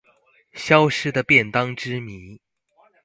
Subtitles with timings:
[0.55, 2.39] 消失的便當之謎